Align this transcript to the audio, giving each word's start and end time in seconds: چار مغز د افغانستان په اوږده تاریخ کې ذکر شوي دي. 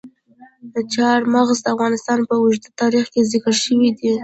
چار 0.93 1.19
مغز 1.33 1.57
د 1.61 1.67
افغانستان 1.73 2.19
په 2.29 2.33
اوږده 2.41 2.69
تاریخ 2.81 3.05
کې 3.13 3.27
ذکر 3.31 3.53
شوي 3.63 3.89
دي. 3.97 4.11